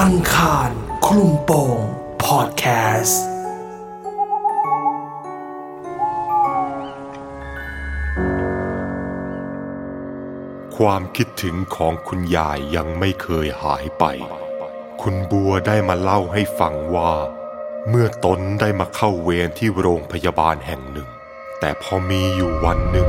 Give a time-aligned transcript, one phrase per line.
[0.00, 0.70] อังคาร
[1.06, 1.78] คลุมโปง
[2.24, 2.64] พอดแค
[3.02, 3.22] สต์
[10.76, 14.04] ความคิดถึงของคุณยายยังไม่เคยหายไป
[15.02, 17.12] คุณบัวได้มาเล่าให้ฟังว่า
[17.88, 21.08] เมื่อตนได้มาเข้าเวรที่โรงพยาบาลแห่งหนึ่ง
[21.60, 23.08] แต่พอมีอยู่วันหนึ่ง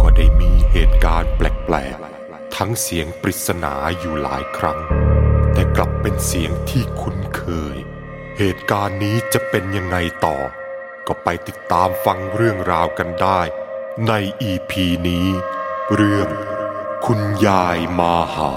[0.00, 2.17] ก็ได้มีเหตุการณ์แปลกๆ
[2.62, 4.78] ทั้งเสียงปริศนาอยู่หลายครั้ง
[5.54, 7.42] แต่กลับเป็นเสียงที่คุ้นเค
[7.74, 7.76] ย
[8.38, 10.36] เหตุการณ์นี้จะเป็นยังไงต่อ
[11.06, 13.40] ก็ไปติดตามฟังเรื่องราวกันได้
[14.08, 15.26] ในอีพีนี้
[15.94, 16.28] เรื่อง
[17.06, 18.52] คุณยายมาหา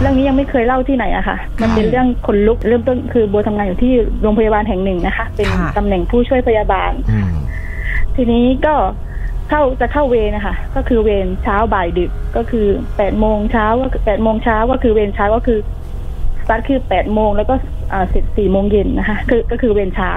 [0.00, 3.92] เรื่องนี้ยังไม่เคยเล่าที่ไหนอะค่ะ มันเป็นเรื่องคนลุกเริ่มต้นคือบัวทำงานอยู่ที่
[4.22, 7.30] โรงพยาบาลแห่งหนึ่งนะคะ เป็นค่ะตำแหน่งผู้ช่วยพยาบาลอืม
[8.16, 8.74] ทีนี้ก็
[9.50, 15.58] เข้าจะเข้าเวรนะคะก็คือเวรเช้าบ่ายดึกก็คือแปดโมงเช้าก็แปดโมงเช้าก็คือเวรเช้าก็คือ
[16.42, 17.54] สตาร์ทคือแปดโมงแล้วก็
[17.92, 20.12] อ่าเสร็จสี่โมงเย็นนะคะ คือก็คือเวรเช้า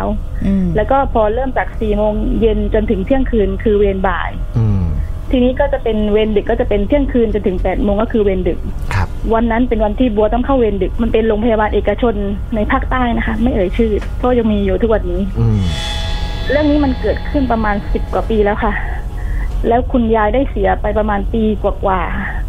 [0.45, 4.81] อืมแล้วก็พอเริ่มจากสี่โมงเย็นจนถึงเที่ยงคืนคือเวรบ่ายอืม
[5.31, 8.59] ทีนี้ก็จะเป็นเวรดึกก็จะเป็นเที่ยงคืนจนถึงแปดโมงก็คือเวรดึก
[8.93, 12.13] ครับวันนั้นเป็นวันที่บัวต้องเข้าเวรดึก มันเป็นโรงพยาบาลเอกชน
[12.55, 15.61] ในภาคใต้นะคะ ไม่เอ่ยชื่อเพราะยังมีอยู่ทุกวันนี้อืม
[16.49, 18.73] เรื่องนี้มันเกิดขึ้นประมาณสิบกว่าปีแล้วค่ะ
[19.67, 22.01] แล้วคุณยายได้เสียไปประมาณปีกว่า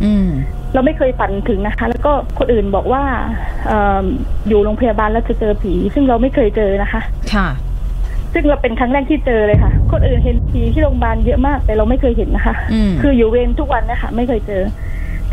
[0.04, 3.02] อืมๆเราไม่เคยฝันถึงนะคะ แล้วก็คนอื่นบอกว่า
[3.66, 4.04] เออ
[4.48, 7.00] อยู่โรงพยาบาลแล้วจะเจอผี ซึ่งเราไม่เคยเจอนะคะ
[7.34, 7.48] ค่ะ
[8.32, 14.62] ซึ่งเราเป็นครั้งแรกที่เจอเลยค่ะ คนอื่นเห็นผีที่โรงพยาบาลเยอะมาก แต่เราไม่เคยเห็นนะคะอืมคืออยู่เวรทุกวันนะคะ ไม่เคยเจอ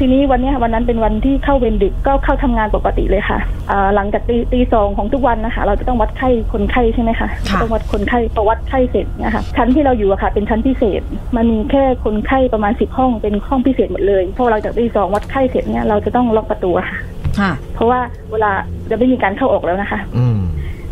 [0.03, 3.39] ทีนี้วันเนี้ยวันนั้นเป็นวันที่เข้าเวรดึกก็เข้าทำงานปกติเลยค่ะ
[3.71, 11.01] อ่าหลังจากตีตีสองของทุกวันนะคะ เราจะต้องวัดไข้คนไข้ใช่ไหมคะค่ะต้องวัดคนไข้พอวัดไข้เสร็จเนะคะชั้นที่เราอยู่อะค่ะ เป็นชั้นพิเศษ
[11.35, 16.97] มันมีแค่คนไข้ประมาณสิบห้องเป็นห้องพิเศษหมดเลยพอเราจากตีสองวัดไข้เสร็จเนี่ยเราจะต้องล็อกประตูอะค่ะ
[17.39, 17.99] ค่ะเพราะว่า
[18.31, 18.51] เวลา
[18.89, 20.39] จะไม่มีการเข้าออกแล้วนะคะ อืม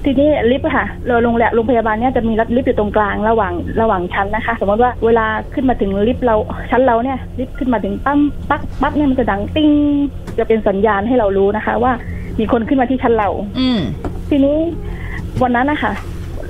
[0.05, 6.35] ทีนี้ลิฟต์อะค่ะเราโรงแรมโรงพยาบาลเนี่ยจะมีลิฟต์อยู่ตรงกลางระหว่างระหว่างชั้นนะคะ สมมติว่าเวลาขึ้นมาถึงลิฟต์เรา
[6.71, 9.69] ชั้นเราเนี่ยลิฟต์ขึ้นมาถึงปั๊มปั๊บปั๊บเนี่ยมันจะดังติ้ง
[10.37, 11.91] จะเป็นสัญญาณให้เรารู้นะคะ ว่า
[12.39, 13.79] มีคนขึ้นมาที่ชั้นเรา อืม
[14.29, 14.57] ทีนี้
[15.41, 15.93] วันนั้นนะคะ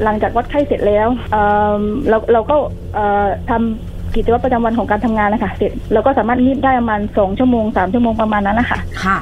[0.03, 1.41] หลังจากวัดไข้เสร็จแล้วเอ่
[1.77, 2.55] อเราเราก็
[2.95, 9.17] เอ่อทำกิจวัตรประจำวันของการทำงานนะคะเสร็จเราก็สามารถงีบได้ประมาณสองชั่วโมงสามชั่วโมงประมาณนั้นนะคะค่ะ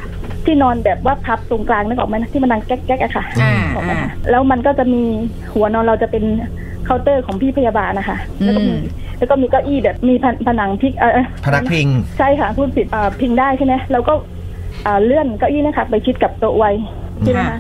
[0.48, 5.04] ที่นอนแบบว่าพับตรงกลางนึกออกไหมนะที่มันดังแก๊กแก๊กอะค่ะอ่าออกไหมอ่าคะแล้วมันก็จะมี
[5.54, 6.24] หัวนอนเราจะเป็น
[6.86, 8.82] เคาน์เตอร์ของพี่พยาบาลนะคะแล้วก็มีอืม
[9.18, 11.88] แล้วก็มีเก้าอี้แบบมีผนผนังพลิกเออเอ่อพนักพิง
[12.18, 14.14] ใช่ค่ะพูดผิดเอ่อพิงได้ใช่ไหมเราก็
[14.86, 16.72] อ่าเลื่อนเก้าอี้นะคะไปชิดกับโต๊ะไว้
[17.24, 17.60] ใช่ไหมคะ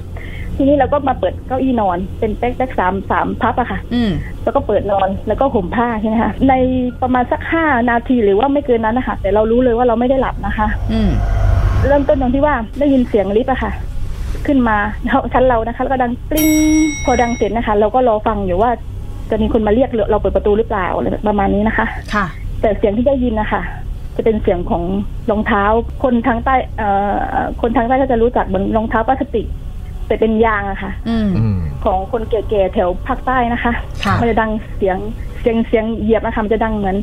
[0.56, 4.12] ทีนี้เราก็มาเปิดเก้าอี้นอนเป็นแป๊กแป๊กสามสามพับอะค่ะอืม
[4.44, 6.54] แล้วก็เปิดนอนแล้วก็ห่มผ้าใช่ไหมคะใน
[7.02, 11.10] ประมาณสักห้านาทีหรือว่าไม่เกินนั้นนะคะแต่เรารู้เลยว่าเราไม่ได้หลับนะคะ อืม
[11.88, 13.72] เริ่มต้นตรงที่ว่าได้ยินเสียงลิฟต์อะค่ะ
[14.46, 14.78] ขึ้นมา
[15.34, 16.50] ชั้นเรานะคะ แล้วก็ดังปลิ้ง
[17.04, 18.72] พอดังเสร็จนะคะ เราก็รอฟังอยู่ว่า
[19.32, 22.26] จะมีคนมาเรียกหรือเราเปิดประตูหรือเปล่าอะไรประมาณนี้นะคะ ค่ะ
[22.62, 23.62] แต่เสียงที่ได้ยินนะคะ
[24.16, 24.84] จะเป็นเสียงของ
[25.30, 25.64] รองเท้า
[26.04, 26.90] คนทางใต้เอ่
[27.38, 29.48] อคนทางใต้ก็จะรู้จักเหมือนรองเท้าพลาสติก
[30.08, 33.74] แต่เป็นยางอะค่ะอืมอืมของคนแก่ๆแถวภาคใต้นะคะ
[34.06, 34.98] ค่ะมันจะดังเสียง
[35.40, 36.98] เสียงเสียงเหยียบนะคะมันจะดังเหมือน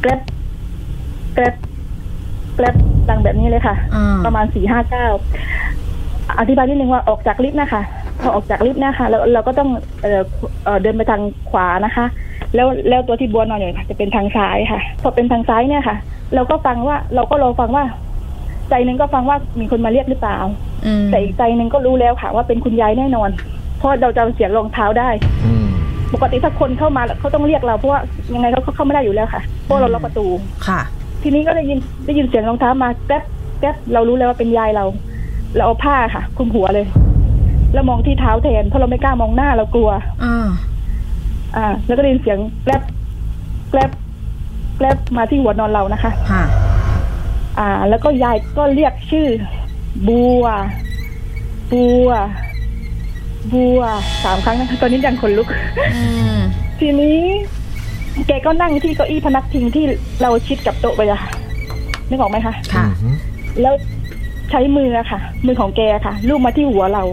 [0.00, 0.20] แกร็บ
[1.34, 1.54] แกร็บ
[2.62, 2.76] แกร็บ
[3.10, 5.06] ดังแบบนี้เลยค่ะ อ่า ประมาณสี่ห้าเก้า
[6.38, 7.82] อธิบายนิดนึงว่าออกจากลิฟต์นะคะ
[8.20, 9.68] พอออกจากลิฟต์นะคะเราเราก็ต้อง
[10.02, 10.22] เอ่อ
[10.64, 12.04] เอ่อเดินไปทางขวานะคะ
[12.54, 15.96] แล้วแล้วตัวที่บัวนอนอยู่ค่ะจะเป็นทางซ้ายค่ะ พอเป็นทางซ้ายเนี่ยค่ะ
[16.34, 17.84] เราก็ฟังว่าเราก็รอฟังว่า
[18.70, 20.38] ใจหนึ่งก็ฟังว่ามีคนมาเรียกหรือเปล่า
[20.86, 23.30] อืมแต่อีกใจหนึ่งก็รู้แล้วค่ะ ว่าเป็นคุณยายแน่นอน
[23.78, 25.08] เพราะเราจำเสียงรองเท้าได้
[25.46, 25.66] อืม
[26.14, 28.00] ปกติถ้าคนเข้ามาเขาต้องเรียกเราเพราะว่า
[28.34, 30.26] ยังไงเขาเข้าไม่ได้อยู่แล้วค่ะเพราะเราล็อกประตู
[30.66, 30.80] ค่ะ
[31.22, 33.22] ทีนี้ก็ได้ยินได้ยินเสียงรองเท้ามาแก๊บ
[33.60, 34.84] แก๊บเรารู้แล้วว่าเป็นยายเรา
[35.56, 36.86] เราเอาผ้าค่ะคลุมหัวเลย
[37.72, 39.90] แล้วมองที่เท้าแทนเพราะเราไม่กล้ามองหน้าเรากลัว
[40.24, 40.48] อ่า
[41.56, 42.82] อ่า แล้วก็ได้ยินเสียงแกลบ
[43.70, 43.90] แกลบ
[44.76, 46.44] แกลบมาที่หัวนอนเรานะคะค่ะ
[47.58, 49.26] อ่า แล้วก็ยายก็เรียกชื่อ
[50.08, 50.44] บัว
[51.72, 52.10] บัว
[53.52, 53.80] บัว
[54.24, 55.48] สามครั้งนะคะตอนนี้ยังขนลุก
[55.94, 56.02] อื
[56.36, 56.38] ม
[56.80, 57.18] ทีนี้
[58.26, 59.84] แกก็นั่งที่เก้าอี้พนักพิงที่
[60.22, 61.30] เราชิดกับโต๊ะไปอะค่ะ
[62.08, 63.16] นึกออกไหมคะ ค่ะ อืม
[63.62, 63.74] แล้ว
[64.50, 67.04] ใช้มืออะค่ะ มือของแกค่ะลูบมาที่หัวเรา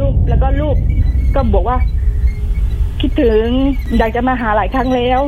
[0.00, 0.76] ลูบแล้วก็ลูบ
[1.34, 1.76] ก็บอกว่า
[3.00, 3.44] คิดถึง
[3.98, 5.20] อยากจะมาหาหลายครั้งแล้ว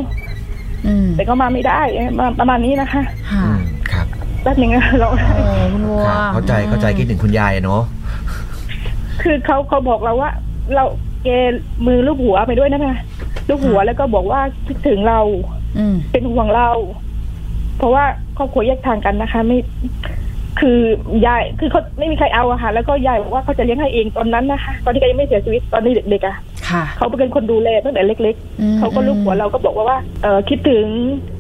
[0.86, 1.80] อืมแต่ก็มาไม่ได้
[2.18, 3.60] มาประมาณนี้นะคะค่ะอืม
[3.92, 4.06] ครับ
[4.42, 7.82] แป๊บหนึงนะเราโอ้คุณวัวครับเข้าใจเข้าใจคิดถึงคุณยายอะเนาะ
[9.22, 10.30] คือเขาเขาบอกเราว่า
[10.74, 10.84] เรา
[11.24, 11.28] แก
[11.86, 12.94] มือลูบหัวไปด้วยนะคะ
[13.50, 15.20] ลูบหัวแล้วก็บอกว่าคิดถึงเรา
[15.78, 16.68] อืมเป็นห่วงเรา
[17.78, 18.04] เพราะว่า
[18.36, 19.58] ครอบครัวแยกทางกันนะคะ ไม่
[20.60, 20.78] คือ
[21.26, 26.36] ยายคือเขาไม่มีใครเอาอะค่ะ แล้วก็ยายบอกว่าเขาจะเลี้ยงให้เองตอนนั้นนะคะตอนที่แกยังไม่เสียชีวิตตอนนี้เด็กๆอะ
[26.68, 30.84] ค่ะเขาเป็นคนดูแลตั้งแต่เล็กอืมๆเขาก็ลูกหัวเราก็บอกว่าว่าเออคิดถึง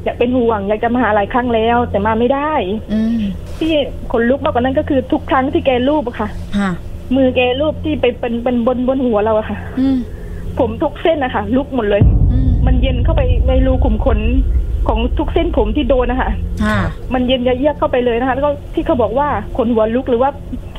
[0.04, 2.52] อยากเป็นห่วงอยากจะมาหาหลายครั้งแล้ว แต่มาไม่ได้
[2.92, 3.18] อืม
[3.58, 3.72] ที่
[4.12, 6.28] ขนลุกมากกว่านั้นก็คือทุกครั้งที่แกรูปอะค่ะ
[6.58, 6.70] ค่ะ
[7.16, 9.98] มือแกรูปที่ไปเป็นเป็นบนบนหัวเราอะค่ะอืม
[10.58, 12.02] ผมทุกเส้นนะคะลุกหมดเลย
[12.32, 14.18] อืมมันเย็นเข้าไปในรูขุมขน
[14.88, 16.30] ของทุกเส้นผมที่โดนนะคะ
[16.64, 16.78] ค่ะ
[17.14, 20.30] มันเย็นยะเยือกเข้าไปเลยนะคะ แล้วก็ที่เขาบอกว่าขนหัวลุกหรือว่า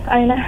[0.09, 0.41] อะไรนะ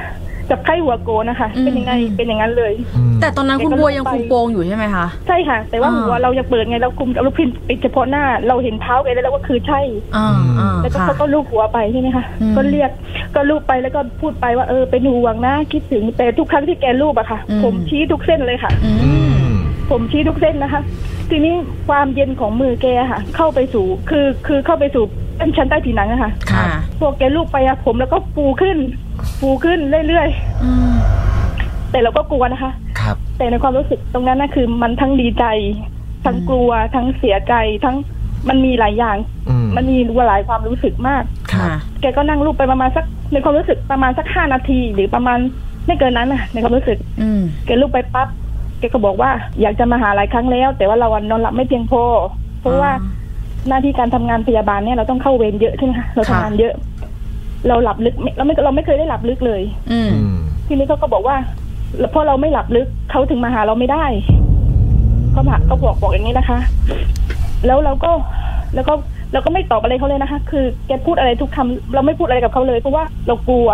[0.49, 9.79] จับไข้หัวโกนนะคะอืมเป็นยังไงเป็นอย่างนั้นเลยอืมแต่ตอนนั้นคุณบัวยังคุมโปงอยู่ใช่ไหมคะใช่ค่ะ แต่ว่าอ่าหัวเรายังเปิดไงเราคุมเราพิมพ์ปิดเฉพาะหน้า เราเห็นเท้าแกแล้วเราก็คือใช่
[10.15, 10.27] อ่า
[10.59, 12.91] อ่าแล้วก็ค่ะเขาก็ลูบหัวไปใช่ไหมคะอืมก็เรียก
[13.35, 19.53] ก็ลูบไปแล้วก็พูดไปว่าเออเป็นห่วงนะคิดถึงแต่ทุกครั้งที่แกลูบอะค่ะอืมผมชี้ทุกเส้นเลยค่ะอือืมม
[19.91, 20.81] ผมชี้ทุกเส้นนะคะ
[21.29, 21.53] ทีนี้
[21.89, 25.03] ความเย็นของมือแกค่ะ เข้าไปสู่คือคือเข้าไปสู่
[25.37, 26.65] เป็นชั้นใต้ผิวหนังอะค่ะค่ะ
[26.99, 28.77] พวกแกลูบไปอะผมแล้วก็ฟูขึ้น
[29.43, 30.27] ฟูขึ้นเรื่อย
[30.63, 35.45] อืมๆแต่เราก็กลัวนะคะ ครับ แต่ในความรู้สึกตรงนั้นนะคือ มันทั้งดีใจ
[36.25, 37.53] ทั้งกลัวทั้งเสียใจ
[37.85, 37.95] ทั้ง
[38.49, 39.17] มันมีหลายอย่าง
[39.49, 39.97] อืมมันมี
[40.27, 45.39] หลายความรู้สึกมากครับค่ะแกก็นั่งรูปไปประมาณสักในความรู้สึกประมาณสักห้านาที หรือประมาณ
[45.85, 48.27] ไม่เกินนั้นนะในความรู้สึกอืมแกรูปไปปั๊บ
[48.79, 49.31] แกก็บอกว่า
[49.61, 52.03] อยากจะมาหาหลายครั้งแล้ว แต่ว่าเราอะนอนหลับไม่เพียงพอ
[52.61, 52.91] เพราะว่า
[53.67, 56.73] หน้าที่การทำงานพยาบาลเนี่ยเราต้องเข้าเวรเยอะใช่ไหมคะเราทำงานเยอะ
[57.67, 59.61] เราหลับลึกไม่เราไม่เราไม่เคยได้หลับลึกเลย
[59.91, 60.35] อืมอืม
[60.67, 61.35] ทีนี้เขาก็บอกว่า
[62.11, 64.05] เพราะเราไม่หลับลึกเขาถึงมาหาเราไม่ได้
[65.31, 66.59] เขามาเขาบอกบอกอย่างนี้นะคะ
[67.65, 68.11] แล้วเราก็
[68.75, 68.93] แล้วก็
[69.33, 73.67] เราก็ไม่ตอบอะไรเขาเลยนะคะ คือแกพูดอะไรทุกคำเราไม่พูดอะไรกับเขาเลยเพราะว่าเรากลัว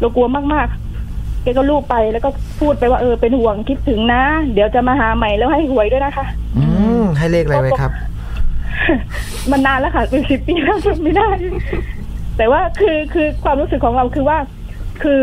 [0.00, 2.30] เรากลัวมากๆแกก็ลูบไปแล้วก็
[2.60, 4.22] พูดไปว่าเออเป็นห่วงคิดถึงนะ
[4.52, 6.26] เดี๋ยวจะมาหาใหม่แล้วให้หวยด้วยนะคะ
[6.56, 6.64] อื
[7.00, 7.92] มให้เลขอะไรไว้ครับ
[9.50, 11.28] มันนานแล้วค่ะเป็นสิบปีแล้วจำไม่ได้
[12.36, 14.38] แต่ว่าคือคือความรู้สึกของเราคือว่า
[15.02, 15.20] คือ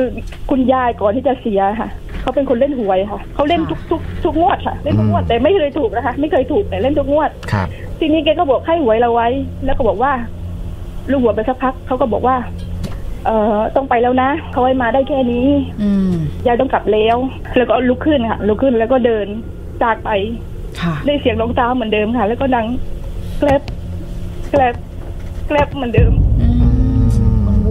[0.49, 1.89] คุณยายก่อนที่จะเสียค่ะ
[2.21, 7.67] เขาเป็นคนเล่นหวยค่ะเขาเล่นทุกทุกทุกงวดค่ะเล่นทุกงวดอืมแต่ไม่เคยถูกนะคะ ไม่เคยถูกแต่เล่นทุกงวดครับ
[7.99, 9.27] ทีนี้แกก็บอกให้หวยเราไว้
[9.65, 10.11] แล้วก็บอกว่า
[11.11, 12.35] ลูกหัวไปสักพักเขาก็บอกว่า
[13.25, 15.47] เอ่อต้องไปแล้วนะเขาให้มาได้แค่นี้
[15.81, 16.13] อืม
[16.45, 17.17] ยายต้องกลับแล้ว
[17.57, 19.25] แล้วก็ลุกขึ้นค่ะลุกขึ้นแล้วก็เดิน
[19.83, 20.09] จากไป
[20.81, 22.65] ค่ะได้เสียงรองเท้าเหมือนเดิมค่ะ แล้วก็ดัง
[23.39, 23.61] แกลบ
[24.51, 24.75] แกลบ
[25.47, 26.11] แกลบเหมือนเดิม
[26.41, 26.50] อืมคุณ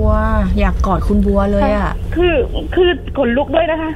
[0.01, 0.13] บัว
[0.59, 2.35] อยากกอดคุณบัวเลยอะ คือ
[2.75, 2.89] คือ
[3.19, 3.91] ขนลุกด้วยนะคะ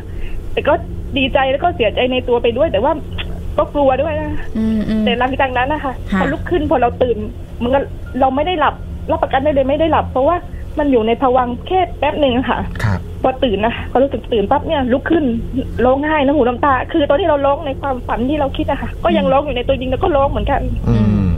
[0.53, 0.75] แต่ก็
[1.19, 2.93] ดีใจแล้วก็เสียใจในตัวไปด้วย แต่ว่า
[3.59, 7.17] ก็กลัวด้วยนะอืมอืมแต่หลังจากนั้นนะคะค่ะพอลุกขึ้นพอเราตื่น
[7.63, 7.81] มันก็
[8.21, 8.75] เราไม่ได้หลับ
[9.11, 10.37] รับประกันได้เลยไม่ได้หลับ เพราะว่า
[10.79, 15.25] มันอยู่ในภวังค์แค่แป๊บหนึ่งอะค่ะครับพอตื่นนะพอรู้สึกตื่นปั๊บเนี่ยลุกขึ้น
[15.85, 20.97] ร้องไห้น้ำหูน้ำตา คือตอนที่เราร้องในความฝันที่เราคิดอะค่ะ ก็ยังร้องอยู่ในตัวจริงแล้วก็ร้องเหมือนกันอื
[21.27, 21.29] ม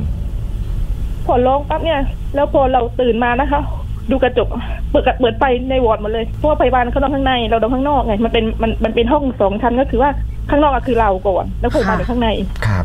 [1.26, 2.00] พอร้องปั๊บเนี่ย
[2.34, 3.62] แล้วพอเราตื่นมานะคะ
[4.10, 4.48] ดูกระจก
[4.90, 10.10] เปิดกระเปิดไฟในวอร์ดหมดเลยเพราะว่าพยาบาลเขานอนข้างในเรานอนข้างนอกไงมันเป็นมันมันเป็นห้องสองชั้นก็คือว่า
[10.50, 12.28] ข้างนอกอะคือเราก่อนแล้วพยาบาลอยู่ข้างใน
[12.66, 12.84] ครับ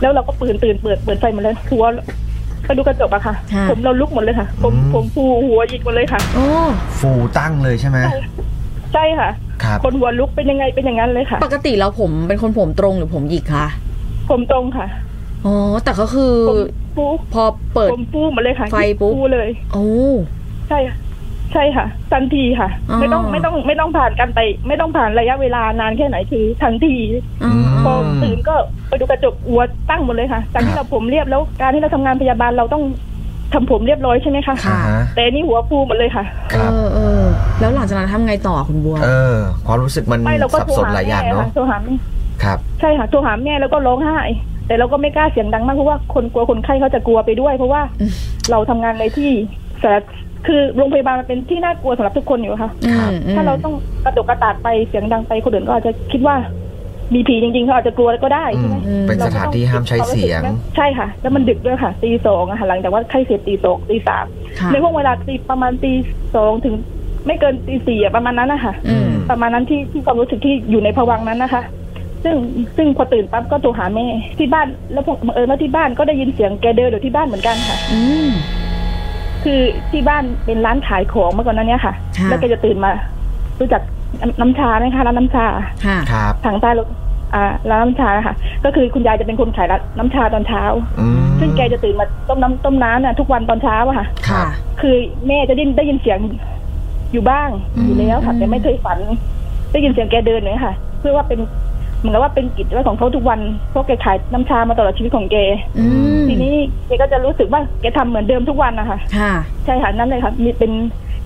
[0.00, 1.84] แล้วเราก็ตื่นตื่นเปิดเปิดไฟหมดเลยหัว
[2.66, 6.46] ไปดูกระจกอะค่ะค่ะ ผมเราลุกหมดเลยค่ะผมอืมผมฟูหัวหยิกหมดเลยค่ะโอ้
[7.00, 7.98] ฟูตั้งเลยใช่ไหม
[8.94, 9.30] ใช่ค่ะ
[9.62, 13.66] ครับคนหัวลุกเป็นยังไงเป็นอย่างนั้นเลยค่ะ ปกติแล้วผมเป็นคนผมตรงหรือผมหยิกคะ
[14.30, 14.86] ผมตรงค่ะ
[15.46, 16.58] อ๋อแต่ก็คือผม
[16.96, 17.44] ฟูพอ
[17.74, 19.86] เปิด ผมฟูหมดเลยค่ะไฟปุ๊บฟูเลย โอ้
[20.68, 20.96] ใช่ค่ะ
[21.52, 26.94] ใช่ค่ะ ทันทีค่ะอ๋อไม่ต้องไม่ต้องไม่ต้องผ่านกันไป ไม่ต้องผ่านระยะเวลานานแค่ไหนคือทันที
[27.44, 28.54] อืมพอตื่นก็
[28.88, 32.82] ไปดูกระจกหัวตั้งหมดเลยค่ะจากที่เราผมเรียบแล้วการที่เราทำงานพยาบาลเราต้อง
[33.54, 37.22] ทำผมเรียบร้อยใช่ไหมคะค่ะอ่าฮะแต่อันนี่หัวฟูหมดเลยค่ะคเอรับอเออ
[37.60, 39.36] แล้วหลังจากนั้นทำไงต่อคุณบัว เออ
[39.66, 41.94] ความรู้สึกมันไม่เราก็สับโทรสนหาหลายอแม่ย่างเนาะค่ะโทรหาแม่
[42.42, 44.18] ครับ ใช่ค่ะโทรหาแม่แล้วก็ร้องไห้
[44.66, 48.12] แต่เราก็ไม่กล้าเสียงดังมากเพราะว่าคนกลัวคนไข้เขาจะกลัวไปด้วย เพราะว่าอืม
[48.50, 49.30] เราทำงานในที่
[49.82, 50.04] สาธาร
[50.46, 53.74] คือโรงพยาบาลมันเป็นที่น่ากลัวสำหรับทุกคนอยู่ค่ะอืครับมอืมถ้าเราต้อง
[54.04, 56.36] กระโดดกระตากไปเสียงดังไปคนอื่นก็อาจจะคิดว่า
[57.14, 58.76] มีผีจริงๆเขาอาจจะกลัวก็ได้อืใช่มไหม
[59.08, 60.42] เป็นสถานที่ห้ามใช้เสียง
[60.76, 64.24] ใช่ค่ะ แล้วมันดึกด้วยค่ะตีสองอะค่ะหลังจากว่าไข้เสร็จตีสองตีสาม
[64.60, 65.92] ค่ะในห่วงเวลาตีประมาณตี
[66.34, 66.74] สองถึง
[67.26, 71.62] ไม่เกินตีสี่อะประมาณนั้นนะคะอืมประมาณนั้นที่ที่ความรู้สึกที่อยู่ในภวังค์นั้นนะคะ
[72.24, 72.36] ซึ่ง
[72.76, 74.06] ซึ่งพอตื่นปั๊บก็โทรหาแม่
[74.38, 78.30] ที่บ้านแล้วผมเออมาที่บ้านก็ได้ยินเสียงแกเดินอยู่ที่บ้านเหมือนกันค่ะ อืม
[79.44, 79.60] คือ
[79.90, 82.90] ที่บ้านเป็นร้านขายของเมื่อก่อนนั้นเนี่ยค่ะ ค่ะ แล้วแกจะตื่นมา
[83.60, 83.82] รู้จัก
[84.20, 85.46] น้ำน้ำชาไหมคะร้านน้ำชา
[85.86, 86.84] ค่ะ ครับ ทางใต้เรา
[87.34, 88.34] อ่าร้านน้ำชาค่ะ
[88.64, 90.62] ก็คือคุณยายจะเป็นคนขายร้านน้ำชาตอนเช้า
[91.00, 94.46] อืมซึ่งแกจะตื่นมาต้มน้ำต้มน้ำน่ะทุกวันตอนเช้าอะค่ะ ครัค่ะ บ
[94.80, 94.94] คือ
[95.28, 96.18] แม่จะได้ยินได้ยินเสียง
[97.12, 98.98] อยู่บ้างอืมอยู่แล้วค่ะ แต่ไม่เคยฝัน
[99.72, 101.63] ได้ยินเสียงแกเดินเลยค่ะ เพื่อว่าเป็นเห
[102.04, 105.36] มือนกับว่าเป็นกิจวัตรของเขาทุกวันเพราะแกขายน้ำชามาตลอดชีวิตของแก
[105.78, 105.86] อื
[106.20, 106.54] มทีนี้
[106.86, 109.32] แกก็จะรู้สึกว่าแกทำเหมือนเดิมทุกวันนะคะค่ะ
[109.64, 110.72] ใช่ค่ะนั่นเลยค่ะมีเป็น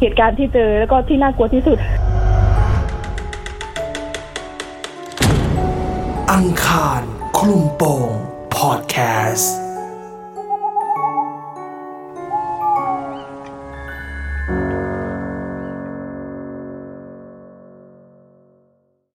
[0.00, 1.78] เหตุการณ์ที่เจอแล้วก็ที่น่ากลัวที่สุด
[6.32, 7.02] อังคาร
[7.38, 8.10] คลุมโปง
[8.56, 8.96] พอดแค
[9.32, 9.54] สต์